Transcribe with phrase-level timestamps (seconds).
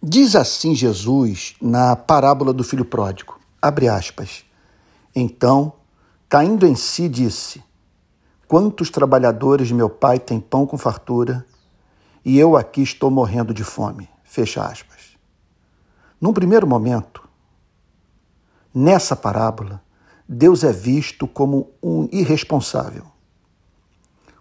[0.00, 4.44] Diz assim Jesus na parábola do filho pródigo, abre aspas.
[5.12, 5.72] Então,
[6.28, 7.60] caindo em si, disse:
[8.46, 11.44] Quantos trabalhadores meu pai têm pão com fartura,
[12.24, 14.08] e eu aqui estou morrendo de fome.
[14.22, 15.16] Fecha aspas.
[16.20, 17.28] Num primeiro momento,
[18.72, 19.82] nessa parábola,
[20.28, 23.04] Deus é visto como um irresponsável.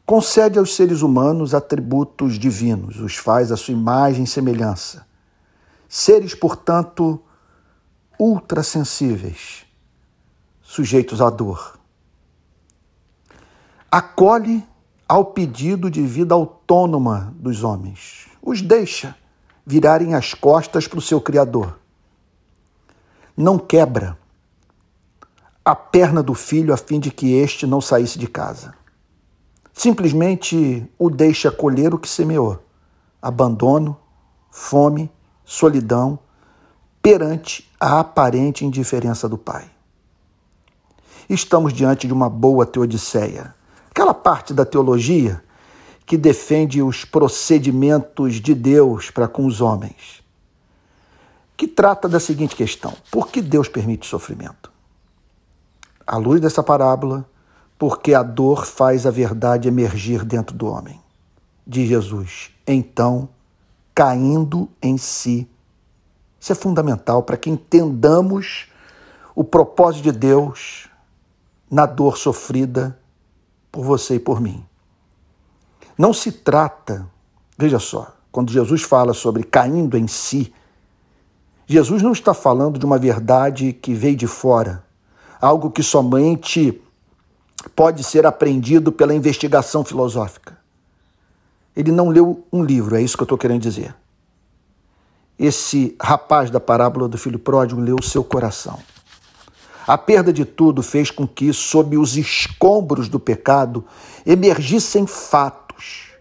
[0.05, 5.06] Concede aos seres humanos atributos divinos, os faz à sua imagem e semelhança
[5.87, 7.21] Seres, portanto,
[8.19, 9.65] ultrassensíveis,
[10.61, 11.79] sujeitos à dor.
[13.89, 14.65] Acolhe
[15.07, 19.15] ao pedido de vida autônoma dos homens, os deixa
[19.65, 21.79] virarem as costas para o seu Criador.
[23.35, 24.17] Não quebra
[25.63, 28.73] a perna do filho a fim de que este não saísse de casa.
[29.73, 32.63] Simplesmente o deixa colher o que semeou:
[33.21, 33.97] abandono,
[34.49, 35.11] fome
[35.47, 36.19] solidão
[37.01, 39.71] perante a aparente indiferença do pai.
[41.29, 43.55] Estamos diante de uma boa teodiceia,
[43.89, 45.41] aquela parte da teologia
[46.05, 50.21] que defende os procedimentos de Deus para com os homens,
[51.55, 54.69] que trata da seguinte questão: por que Deus permite sofrimento?
[56.05, 57.25] À luz dessa parábola,
[57.77, 60.99] porque a dor faz a verdade emergir dentro do homem.
[61.65, 63.29] Diz Jesus: então
[63.97, 65.49] caindo em si.
[66.39, 68.67] Isso é fundamental para que entendamos
[69.33, 70.87] o propósito de Deus
[71.67, 72.99] na dor sofrida
[73.71, 74.63] por você e por mim.
[75.97, 77.09] Não se trata,
[77.57, 80.53] veja só, quando Jesus fala sobre caindo em si,
[81.65, 84.83] Jesus não está falando de uma verdade que veio de fora,
[85.41, 86.79] algo que somente
[87.75, 90.56] pode ser aprendido pela investigação filosófica.
[91.77, 93.95] Ele não leu um livro, é isso que eu estou querendo dizer.
[95.37, 98.79] Esse rapaz da parábola do filho pródigo leu o seu coração.
[99.85, 103.85] A perda de tudo fez com que, sob os escombros do pecado,
[104.25, 106.13] emergissem fatos,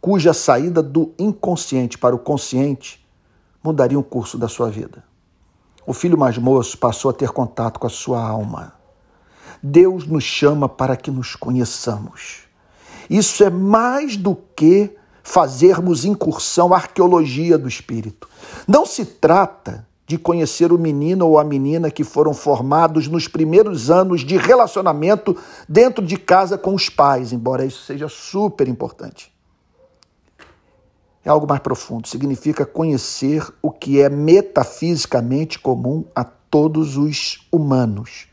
[0.00, 3.06] cuja saída do inconsciente para o consciente
[3.62, 5.04] mudaria o curso da sua vida.
[5.86, 8.72] O filho mais moço passou a ter contato com a sua alma.
[9.62, 12.47] Deus nos chama para que nos conheçamos.
[13.08, 18.28] Isso é mais do que fazermos incursão, arqueologia do espírito.
[18.66, 23.90] Não se trata de conhecer o menino ou a menina que foram formados nos primeiros
[23.90, 25.36] anos de relacionamento
[25.68, 29.30] dentro de casa com os pais, embora isso seja super importante.
[31.22, 38.28] É algo mais profundo, significa conhecer o que é metafisicamente comum a todos os humanos.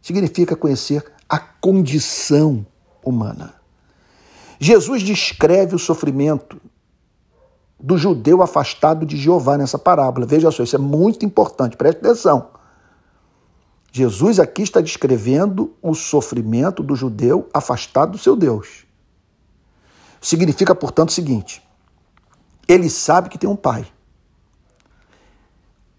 [0.00, 2.64] Significa conhecer a condição
[3.04, 3.61] humana.
[4.64, 6.62] Jesus descreve o sofrimento
[7.80, 10.24] do judeu afastado de Jeová nessa parábola.
[10.24, 12.50] Veja só, isso é muito importante, preste atenção.
[13.90, 18.86] Jesus aqui está descrevendo o sofrimento do judeu afastado do seu Deus.
[20.20, 21.60] Significa, portanto, o seguinte:
[22.68, 23.84] ele sabe que tem um pai.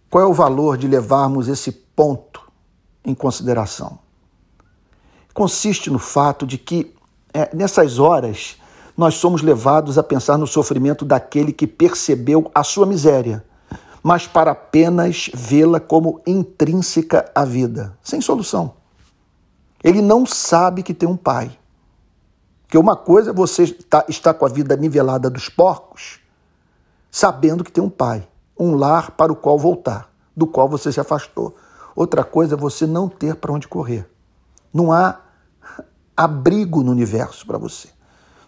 [0.09, 2.49] Qual é o valor de levarmos esse ponto
[3.03, 3.99] em consideração?
[5.33, 6.95] Consiste no fato de que
[7.33, 8.57] é, nessas horas,
[8.95, 13.43] nós somos levados a pensar no sofrimento daquele que percebeu a sua miséria,
[14.03, 18.73] mas para apenas vê-la como intrínseca à vida, sem solução.
[19.83, 21.57] Ele não sabe que tem um pai.
[22.67, 26.19] Que uma coisa é você está, está com a vida nivelada dos porcos,
[27.11, 28.27] sabendo que tem um pai,
[28.57, 31.55] um lar para o qual voltar, do qual você se afastou.
[31.95, 34.09] Outra coisa é você não ter para onde correr.
[34.73, 35.19] Não há
[36.15, 37.89] abrigo no universo para você.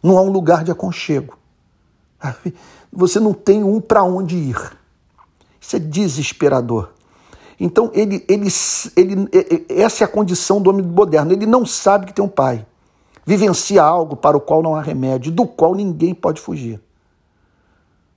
[0.02, 1.38] Não há um lugar de aconchego.
[2.92, 4.78] Você não tem um para onde ir.
[5.60, 6.92] Isso é desesperador.
[7.60, 8.48] Então, ele, ele,
[8.96, 9.30] ele,
[9.70, 11.32] essa é a condição do homem moderno.
[11.32, 12.66] Ele não sabe que tem um pai.
[13.26, 16.80] Vivencia algo para o qual não há remédio, do qual ninguém pode fugir.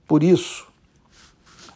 [0.07, 0.67] Por isso,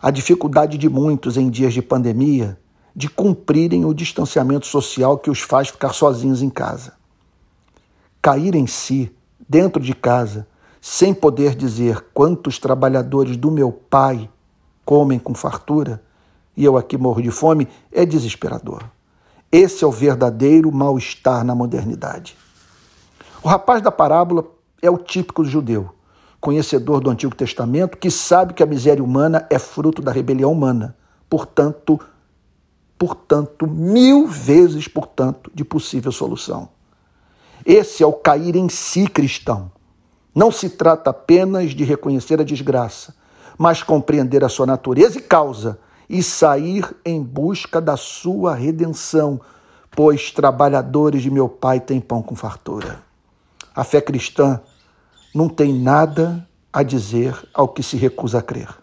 [0.02, 2.58] a dificuldade de muitos em dias de pandemia
[2.96, 6.94] de cumprirem o distanciamento social que os faz ficar sozinhos em casa
[8.24, 9.14] cair em si,
[9.50, 10.48] dentro de casa,
[10.80, 14.30] sem poder dizer quantos trabalhadores do meu pai
[14.86, 16.02] comem com fartura
[16.56, 18.84] e eu aqui morro de fome, é desesperador.
[19.52, 22.38] Esse é o verdadeiro mal-estar na modernidade.
[23.44, 24.46] O rapaz da parábola
[24.82, 25.90] é o típico judeu,
[26.40, 30.96] conhecedor do Antigo Testamento, que sabe que a miséria humana é fruto da rebelião humana.
[31.30, 32.00] Portanto,
[32.98, 36.70] portanto, mil vezes, portanto, de possível solução.
[37.66, 39.72] Esse é o cair em si cristão.
[40.36, 43.16] Não se trata apenas de reconhecer a desgraça,
[43.58, 45.80] mas compreender a sua natureza e causa
[46.10, 49.40] e sair em busca da sua redenção,
[49.92, 53.02] pois trabalhadores de meu Pai têm pão com fartura.
[53.76, 54.60] A fé cristã
[55.34, 58.83] não tem nada a dizer ao que se recusa a crer.